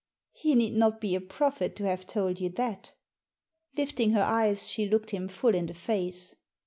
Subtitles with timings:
[0.31, 2.93] "He need not be a prophet to have told you that"
[3.77, 6.33] Lifting her eyes she looked him full in the face.